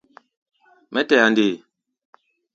[0.93, 1.45] Mɛ́ tɛa nde?